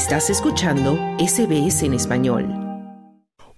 Estás 0.00 0.30
escuchando 0.30 0.98
SBS 1.18 1.82
en 1.82 1.92
español. 1.92 2.48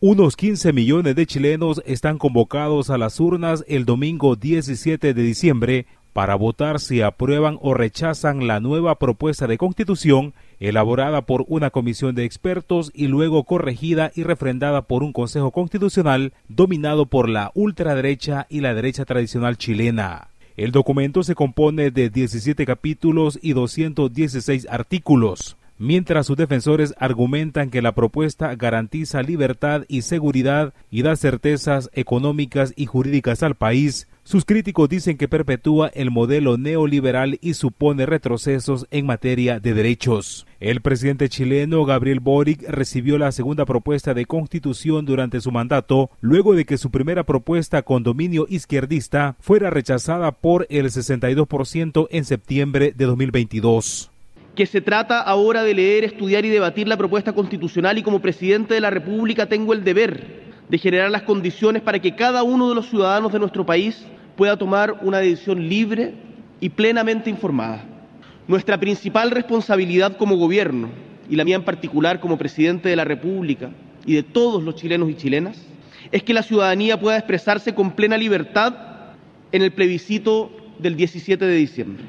Unos 0.00 0.34
15 0.34 0.72
millones 0.72 1.14
de 1.14 1.24
chilenos 1.24 1.80
están 1.86 2.18
convocados 2.18 2.90
a 2.90 2.98
las 2.98 3.20
urnas 3.20 3.64
el 3.68 3.84
domingo 3.84 4.34
17 4.34 5.14
de 5.14 5.22
diciembre 5.22 5.86
para 6.12 6.34
votar 6.34 6.80
si 6.80 7.00
aprueban 7.00 7.58
o 7.62 7.74
rechazan 7.74 8.48
la 8.48 8.58
nueva 8.58 8.98
propuesta 8.98 9.46
de 9.46 9.56
constitución 9.56 10.34
elaborada 10.58 11.26
por 11.26 11.44
una 11.46 11.70
comisión 11.70 12.16
de 12.16 12.24
expertos 12.24 12.90
y 12.92 13.06
luego 13.06 13.44
corregida 13.44 14.10
y 14.16 14.24
refrendada 14.24 14.82
por 14.82 15.04
un 15.04 15.12
Consejo 15.12 15.52
Constitucional 15.52 16.32
dominado 16.48 17.06
por 17.06 17.28
la 17.28 17.52
ultraderecha 17.54 18.48
y 18.50 18.62
la 18.62 18.74
derecha 18.74 19.04
tradicional 19.04 19.58
chilena. 19.58 20.26
El 20.56 20.72
documento 20.72 21.22
se 21.22 21.36
compone 21.36 21.92
de 21.92 22.10
17 22.10 22.66
capítulos 22.66 23.38
y 23.40 23.52
216 23.52 24.66
artículos. 24.68 25.56
Mientras 25.78 26.26
sus 26.26 26.36
defensores 26.36 26.94
argumentan 26.98 27.70
que 27.70 27.82
la 27.82 27.92
propuesta 27.92 28.54
garantiza 28.54 29.22
libertad 29.22 29.82
y 29.88 30.02
seguridad 30.02 30.74
y 30.90 31.02
da 31.02 31.16
certezas 31.16 31.90
económicas 31.92 32.72
y 32.76 32.86
jurídicas 32.86 33.42
al 33.42 33.56
país, 33.56 34.06
sus 34.24 34.44
críticos 34.44 34.88
dicen 34.88 35.16
que 35.16 35.26
perpetúa 35.26 35.88
el 35.88 36.12
modelo 36.12 36.56
neoliberal 36.56 37.38
y 37.40 37.54
supone 37.54 38.06
retrocesos 38.06 38.86
en 38.92 39.06
materia 39.06 39.58
de 39.58 39.74
derechos. 39.74 40.46
El 40.60 40.80
presidente 40.80 41.28
chileno 41.28 41.84
Gabriel 41.84 42.20
Boric 42.20 42.62
recibió 42.68 43.18
la 43.18 43.32
segunda 43.32 43.64
propuesta 43.64 44.14
de 44.14 44.26
constitución 44.26 45.04
durante 45.06 45.40
su 45.40 45.50
mandato, 45.50 46.10
luego 46.20 46.54
de 46.54 46.64
que 46.64 46.78
su 46.78 46.92
primera 46.92 47.24
propuesta 47.24 47.82
con 47.82 48.04
dominio 48.04 48.46
izquierdista 48.48 49.34
fuera 49.40 49.70
rechazada 49.70 50.30
por 50.30 50.68
el 50.70 50.86
62% 50.86 52.06
en 52.10 52.24
septiembre 52.24 52.92
de 52.96 53.06
2022 53.06 54.11
que 54.54 54.66
se 54.66 54.80
trata 54.80 55.20
ahora 55.20 55.62
de 55.62 55.74
leer, 55.74 56.04
estudiar 56.04 56.44
y 56.44 56.50
debatir 56.50 56.86
la 56.86 56.96
propuesta 56.96 57.32
constitucional 57.32 57.96
y 57.96 58.02
como 58.02 58.20
presidente 58.20 58.74
de 58.74 58.80
la 58.80 58.90
República 58.90 59.46
tengo 59.46 59.72
el 59.72 59.82
deber 59.82 60.42
de 60.68 60.78
generar 60.78 61.10
las 61.10 61.22
condiciones 61.22 61.82
para 61.82 61.98
que 61.98 62.14
cada 62.14 62.42
uno 62.42 62.68
de 62.68 62.74
los 62.74 62.88
ciudadanos 62.88 63.32
de 63.32 63.38
nuestro 63.38 63.64
país 63.64 64.06
pueda 64.36 64.56
tomar 64.56 64.98
una 65.02 65.18
decisión 65.18 65.68
libre 65.68 66.14
y 66.60 66.68
plenamente 66.68 67.30
informada. 67.30 67.84
Nuestra 68.46 68.78
principal 68.78 69.30
responsabilidad 69.30 70.16
como 70.16 70.36
gobierno, 70.36 70.90
y 71.30 71.36
la 71.36 71.44
mía 71.44 71.56
en 71.56 71.64
particular 71.64 72.20
como 72.20 72.36
presidente 72.36 72.88
de 72.88 72.96
la 72.96 73.04
República 73.04 73.70
y 74.04 74.14
de 74.14 74.22
todos 74.22 74.62
los 74.62 74.74
chilenos 74.74 75.08
y 75.08 75.14
chilenas, 75.14 75.64
es 76.10 76.22
que 76.22 76.34
la 76.34 76.42
ciudadanía 76.42 77.00
pueda 77.00 77.16
expresarse 77.16 77.74
con 77.74 77.92
plena 77.92 78.18
libertad 78.18 78.74
en 79.50 79.62
el 79.62 79.72
plebiscito 79.72 80.50
del 80.78 80.96
17 80.96 81.44
de 81.44 81.54
diciembre. 81.54 82.04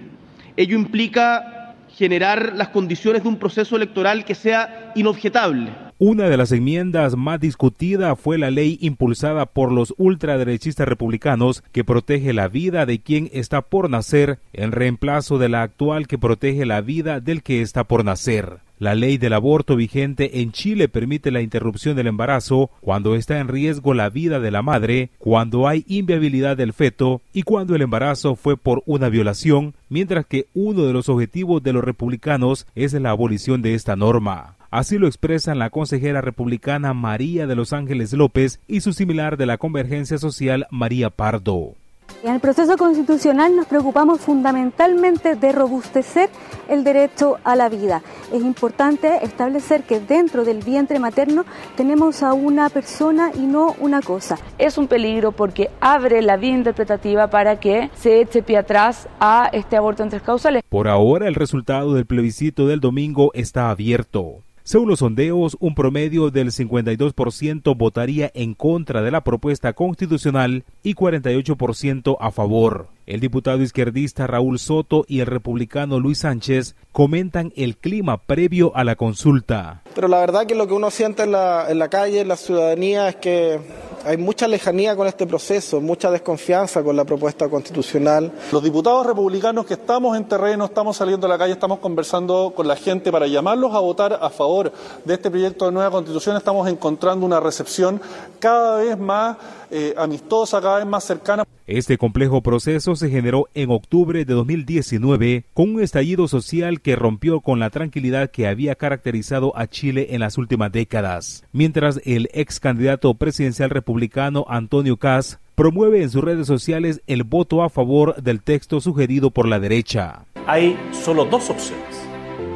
Ello 0.58 0.75
implica 0.75 1.62
generar 1.94 2.54
las 2.56 2.70
condiciones 2.70 3.24
de 3.24 3.30
un 3.30 3.38
proceso 3.38 3.76
electoral 3.76 4.26
que 4.26 4.36
sea 4.36 4.92
inobjetable. 4.96 5.72
Una 6.00 6.28
de 6.28 6.38
las 6.38 6.52
enmiendas 6.52 7.16
más 7.16 7.40
discutida 7.40 8.16
fue 8.16 8.38
la 8.38 8.52
ley 8.52 8.78
impulsada 8.82 9.46
por 9.46 9.72
los 9.72 9.94
ultraderechistas 9.98 10.88
republicanos 10.88 11.64
que 11.72 11.84
protege 11.84 12.34
la 12.34 12.48
vida 12.48 12.86
de 12.86 13.00
quien 13.00 13.30
está 13.32 13.62
por 13.62 13.90
nacer 13.90 14.40
en 14.54 14.72
reemplazo 14.72 15.38
de 15.38 15.50
la 15.50 15.62
actual 15.62 16.08
que 16.08 16.18
protege 16.18 16.66
la 16.66 16.82
vida 16.82 17.20
del 17.20 17.44
que 17.44 17.62
está 17.62 17.86
por 17.86 18.04
nacer. 18.04 18.58
La 18.80 18.96
ley 18.96 19.18
del 19.18 19.34
aborto 19.34 19.76
vigente 19.76 20.42
en 20.42 20.52
Chile 20.52 20.90
permite 20.90 21.32
la 21.32 21.42
interrupción 21.42 21.96
del 21.96 22.08
embarazo 22.08 22.70
cuando 22.82 23.16
está 23.16 23.40
en 23.40 23.48
riesgo 23.48 23.94
la 23.94 24.10
vida 24.10 24.40
de 24.40 24.52
la 24.52 24.62
madre, 24.62 25.12
cuando 25.20 25.68
hay 25.68 25.86
inviabilidad 25.88 26.58
del 26.58 26.74
feto 26.74 27.22
y 27.34 27.44
cuando 27.44 27.76
el 27.76 27.82
embarazo 27.84 28.36
fue 28.36 28.58
por 28.58 28.84
una 28.86 29.10
violación, 29.10 29.76
mientras 29.90 30.26
que 30.26 30.48
uno 30.54 30.84
de 30.84 30.94
los 30.94 31.08
objetivos 31.08 31.62
de 31.62 31.74
los 31.74 31.84
republicanos 31.84 32.66
es 32.76 32.94
la 32.94 33.12
abolición 33.12 33.62
de 33.62 33.76
esta 33.76 33.96
norma. 33.96 34.58
Así 34.72 34.98
lo 34.98 35.06
expresan 35.06 35.60
la 35.60 35.70
consejera 35.70 36.22
republicana 36.22 36.96
María 36.96 37.46
de 37.46 37.56
los 37.56 37.74
Ángeles 37.74 38.12
López 38.14 38.59
y 38.68 38.81
su 38.81 38.92
similar 38.92 39.38
de 39.38 39.46
la 39.46 39.59
Convergencia 39.59 40.18
Social 40.18 40.66
María 40.72 41.12
Pardo. 41.12 41.76
En 42.24 42.34
el 42.34 42.40
proceso 42.40 42.78
constitucional 42.78 43.53
nos 43.53 43.66
preocupamos 43.66 44.22
fundamentalmente 44.22 45.36
de 45.36 45.52
robustecer 45.52 46.30
el 46.69 46.86
derecho 46.86 47.38
a 47.44 47.58
la 47.58 47.68
vida. 47.68 48.02
Es 48.31 48.41
importante 48.41 49.25
establecer 49.25 49.84
que 49.84 50.00
dentro 50.00 50.46
del 50.46 50.59
vientre 50.59 51.00
materno 51.00 51.44
tenemos 51.75 52.24
a 52.24 52.34
una 52.34 52.69
persona 52.69 53.31
y 53.36 53.41
no 53.41 53.75
una 53.80 54.02
cosa. 54.02 54.38
Es 54.58 54.78
un 54.78 54.88
peligro 54.88 55.34
porque 55.34 55.69
abre 55.81 56.22
la 56.22 56.38
vía 56.38 56.52
interpretativa 56.52 57.30
para 57.30 57.59
que 57.59 57.90
se 57.94 58.22
eche 58.22 58.41
pie 58.41 58.58
atrás 58.58 59.09
a 59.20 59.50
este 59.52 59.75
aborto 59.75 60.03
en 60.03 60.09
tres 60.09 60.22
causales. 60.22 60.64
Por 60.70 60.88
ahora 60.88 61.28
el 61.28 61.35
resultado 61.35 61.94
del 61.94 62.06
plebiscito 62.06 62.68
del 62.68 62.80
domingo 62.80 63.31
está 63.34 63.70
abierto. 63.70 64.44
Según 64.66 64.88
los 64.88 65.00
sondeos, 65.00 65.57
un 65.59 65.75
promedio 65.75 66.29
del 66.29 66.51
52% 66.51 67.75
votaría 67.75 68.31
en 68.34 68.53
contra 68.53 69.01
de 69.01 69.12
la 69.12 69.22
propuesta 69.22 69.74
constitucional 69.74 70.63
y 70.84 70.96
48% 70.96 72.16
a 72.18 72.31
favor. 72.31 72.88
El 73.06 73.19
diputado 73.19 73.62
izquierdista 73.62 74.25
Raúl 74.25 74.59
Soto 74.59 75.03
y 75.06 75.19
el 75.19 75.25
republicano 75.25 76.00
Luis 76.00 76.19
Sánchez 76.19 76.78
comentan 76.94 77.52
el 77.57 77.75
clima 77.75 78.22
previo 78.22 78.73
a 78.73 78.85
la 78.85 78.96
consulta. 78.96 79.81
Pero 79.94 80.07
la 80.07 80.22
verdad 80.22 80.46
que 80.47 80.56
lo 80.56 80.66
que 80.66 80.73
uno 80.73 80.90
siente 80.91 81.23
en 81.23 81.34
la, 81.34 81.90
calle, 81.91 82.22
en 82.22 82.29
la 82.29 82.38
ciudadanía, 82.38 83.09
es 83.09 83.18
que 83.18 83.59
hay 84.06 84.18
mucha 84.18 84.47
lejanía 84.47 84.96
con 84.96 85.08
este 85.08 85.25
proceso, 85.25 85.80
mucha 85.80 86.12
desconfianza 86.12 86.84
con 86.84 86.96
la 86.96 87.06
propuesta 87.06 87.47
constitucional. 87.47 88.31
Los 88.52 88.64
diputados 88.64 89.06
republicanos 89.06 89.66
que 89.66 89.75
estamos 89.75 90.18
en 90.18 90.25
terreno, 90.25 90.66
estamos 90.66 90.97
saliendo 90.97 91.28
a 91.28 91.30
la 91.30 91.38
calle, 91.38 91.53
estamos 91.53 91.80
conversando 91.80 92.53
con 92.56 92.68
la 92.68 92.75
gente 92.75 93.12
para 93.12 93.28
llamarlos 93.28 93.74
a 93.74 93.80
votar 93.80 94.19
a 94.22 94.30
favor 94.30 94.72
de 95.06 95.14
este 95.14 95.30
proyecto 95.30 95.66
de 95.66 95.72
nueva 95.72 95.91
constitución, 95.91 96.36
estamos 96.36 96.68
encontrando 96.68 97.25
una 97.25 97.40
recepción 97.40 98.02
cada 98.40 98.78
vez 98.78 98.97
más 98.97 99.38
eh, 99.72 99.94
amistosa, 99.97 100.62
cada 100.62 100.78
vez 100.78 100.85
más 100.85 101.03
cercana. 101.03 101.46
Este 101.66 101.97
complejo 101.97 102.41
proceso 102.41 102.97
se 102.97 103.09
generó 103.09 103.47
en 103.53 103.72
octubre 103.72 104.25
de 104.25 104.34
2019 104.34 105.46
con 105.53 105.75
un 105.75 105.81
estallido 105.81 106.28
social 106.28 106.81
que 106.81 106.97
rompió 106.97 107.40
con 107.40 107.59
la 107.59 107.69
tranquilidad 107.69 108.31
que 108.31 108.47
había 108.47 108.75
caracterizado 108.75 109.57
a 109.57 109.68
Chile 109.68 110.07
en 110.09 110.19
las 110.19 110.38
últimas 110.38 110.73
décadas, 110.73 111.46
mientras 111.53 112.02
el 112.03 112.29
ex 112.34 112.59
candidato 112.59 113.13
presidencial 113.13 113.69
republicano 113.69 114.46
Antonio 114.50 114.97
Kass 114.97 115.40
promueve 115.56 116.03
en 116.03 116.09
sus 116.09 116.22
redes 116.22 116.47
sociales 116.47 117.02
el 117.07 117.23
voto 117.23 117.63
a 117.63 117.69
favor 117.69 118.22
del 118.22 118.41
texto 118.41 118.81
sugerido 118.81 119.31
por 119.31 119.47
la 119.47 119.59
derecha. 119.59 120.25
Hay 120.47 120.78
solo 120.91 121.23
dos 121.23 121.50
opciones. 121.50 122.03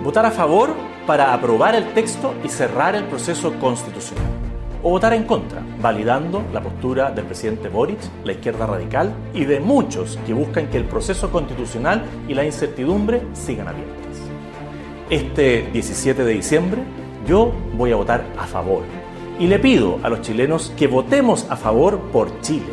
Votar 0.03 0.25
a 0.25 0.31
favor 0.31 0.75
para 1.05 1.33
aprobar 1.33 1.75
el 1.75 1.93
texto 1.93 2.35
y 2.43 2.49
cerrar 2.49 2.93
el 2.95 3.05
proceso 3.05 3.57
constitucional 3.59 4.36
o 4.87 4.89
votar 4.89 5.11
en 5.11 5.25
contra, 5.25 5.61
validando 5.81 6.45
la 6.53 6.61
postura 6.61 7.11
del 7.11 7.25
presidente 7.25 7.67
Boric, 7.67 7.99
la 8.23 8.31
izquierda 8.31 8.65
radical 8.65 9.13
y 9.33 9.43
de 9.43 9.59
muchos 9.59 10.17
que 10.25 10.31
buscan 10.33 10.67
que 10.67 10.77
el 10.77 10.85
proceso 10.85 11.29
constitucional 11.29 12.05
y 12.29 12.33
la 12.33 12.45
incertidumbre 12.45 13.21
sigan 13.33 13.67
abiertas. 13.67 14.17
Este 15.09 15.69
17 15.73 16.23
de 16.23 16.33
diciembre 16.33 16.83
yo 17.27 17.51
voy 17.73 17.91
a 17.91 17.97
votar 17.97 18.23
a 18.37 18.47
favor 18.47 18.83
y 19.37 19.47
le 19.47 19.59
pido 19.59 19.99
a 20.03 20.09
los 20.09 20.21
chilenos 20.21 20.71
que 20.77 20.87
votemos 20.87 21.45
a 21.49 21.57
favor 21.57 21.99
por 22.13 22.39
Chile 22.39 22.71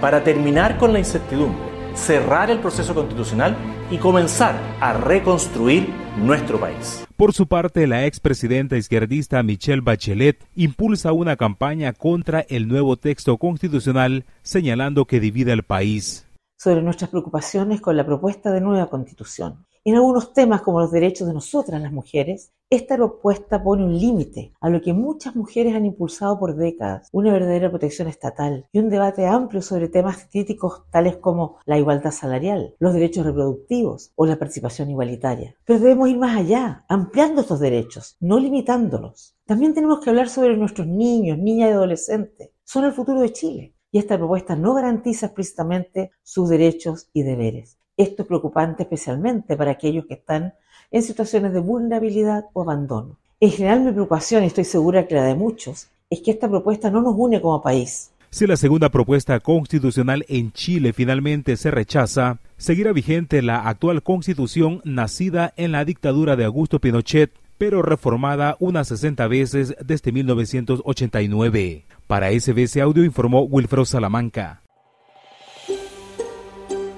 para 0.00 0.24
terminar 0.24 0.78
con 0.78 0.92
la 0.92 0.98
incertidumbre, 0.98 1.62
cerrar 1.94 2.50
el 2.50 2.58
proceso 2.58 2.92
constitucional 2.92 3.56
y 3.88 3.98
comenzar 3.98 4.56
a 4.80 4.94
reconstruir 4.94 5.94
nuestro 6.16 6.58
país. 6.58 7.06
Por 7.22 7.34
su 7.34 7.46
parte, 7.46 7.86
la 7.86 8.04
expresidenta 8.04 8.76
izquierdista 8.76 9.44
Michelle 9.44 9.80
Bachelet 9.80 10.44
impulsa 10.56 11.12
una 11.12 11.36
campaña 11.36 11.92
contra 11.92 12.40
el 12.40 12.66
nuevo 12.66 12.96
texto 12.96 13.38
constitucional, 13.38 14.24
señalando 14.42 15.04
que 15.04 15.20
divide 15.20 15.52
el 15.52 15.62
país. 15.62 16.26
Sobre 16.58 16.82
nuestras 16.82 17.10
preocupaciones 17.10 17.80
con 17.80 17.96
la 17.96 18.04
propuesta 18.04 18.50
de 18.50 18.60
nueva 18.60 18.90
constitución. 18.90 19.64
En 19.84 19.96
algunos 19.96 20.32
temas 20.32 20.62
como 20.62 20.78
los 20.78 20.92
derechos 20.92 21.26
de 21.26 21.34
nosotras 21.34 21.82
las 21.82 21.92
mujeres, 21.92 22.52
esta 22.70 22.94
propuesta 22.94 23.64
pone 23.64 23.84
un 23.84 23.98
límite 23.98 24.52
a 24.60 24.70
lo 24.70 24.80
que 24.80 24.92
muchas 24.92 25.34
mujeres 25.34 25.74
han 25.74 25.86
impulsado 25.86 26.38
por 26.38 26.54
décadas, 26.54 27.08
una 27.10 27.32
verdadera 27.32 27.68
protección 27.68 28.06
estatal 28.06 28.68
y 28.70 28.78
un 28.78 28.90
debate 28.90 29.26
amplio 29.26 29.60
sobre 29.60 29.88
temas 29.88 30.28
críticos 30.30 30.84
tales 30.92 31.16
como 31.16 31.56
la 31.66 31.78
igualdad 31.78 32.12
salarial, 32.12 32.76
los 32.78 32.94
derechos 32.94 33.26
reproductivos 33.26 34.12
o 34.14 34.24
la 34.24 34.38
participación 34.38 34.88
igualitaria. 34.88 35.56
Pero 35.64 35.80
debemos 35.80 36.10
ir 36.10 36.18
más 36.18 36.36
allá, 36.36 36.84
ampliando 36.88 37.40
estos 37.40 37.58
derechos, 37.58 38.16
no 38.20 38.38
limitándolos. 38.38 39.34
También 39.46 39.74
tenemos 39.74 39.98
que 39.98 40.10
hablar 40.10 40.28
sobre 40.28 40.56
nuestros 40.56 40.86
niños, 40.86 41.38
niñas 41.38 41.70
y 41.70 41.72
adolescentes. 41.72 42.50
Son 42.62 42.84
el 42.84 42.92
futuro 42.92 43.20
de 43.20 43.32
Chile 43.32 43.74
y 43.90 43.98
esta 43.98 44.16
propuesta 44.16 44.54
no 44.54 44.74
garantiza 44.74 45.26
explícitamente 45.26 46.12
sus 46.22 46.48
derechos 46.48 47.10
y 47.12 47.24
deberes. 47.24 47.81
Esto 48.02 48.22
es 48.22 48.28
preocupante 48.28 48.82
especialmente 48.82 49.56
para 49.56 49.70
aquellos 49.70 50.06
que 50.06 50.14
están 50.14 50.54
en 50.90 51.02
situaciones 51.02 51.52
de 51.52 51.60
vulnerabilidad 51.60 52.46
o 52.52 52.62
abandono. 52.62 53.16
En 53.38 53.50
general 53.50 53.80
mi 53.80 53.92
preocupación, 53.92 54.42
y 54.42 54.48
estoy 54.48 54.64
segura 54.64 55.06
que 55.06 55.14
la 55.14 55.24
de 55.24 55.36
muchos, 55.36 55.88
es 56.10 56.20
que 56.20 56.32
esta 56.32 56.48
propuesta 56.48 56.90
no 56.90 57.00
nos 57.00 57.14
une 57.16 57.40
como 57.40 57.62
país. 57.62 58.10
Si 58.30 58.46
la 58.46 58.56
segunda 58.56 58.88
propuesta 58.88 59.38
constitucional 59.38 60.24
en 60.28 60.52
Chile 60.52 60.92
finalmente 60.92 61.56
se 61.56 61.70
rechaza, 61.70 62.38
seguirá 62.56 62.92
vigente 62.92 63.40
la 63.40 63.68
actual 63.68 64.02
constitución 64.02 64.80
nacida 64.84 65.52
en 65.56 65.70
la 65.70 65.84
dictadura 65.84 66.34
de 66.34 66.44
Augusto 66.44 66.80
Pinochet 66.80 67.30
pero 67.62 67.80
reformada 67.80 68.56
unas 68.58 68.88
60 68.88 69.28
veces 69.28 69.76
desde 69.84 70.10
1989. 70.10 71.84
Para 72.08 72.32
SBC 72.32 72.78
Audio 72.78 73.04
informó 73.04 73.42
Wilfredo 73.42 73.84
Salamanca. 73.84 74.61